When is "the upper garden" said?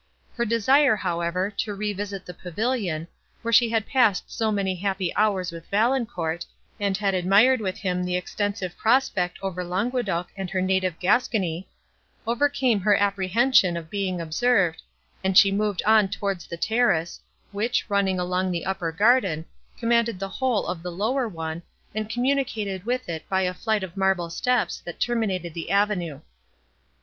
18.49-19.45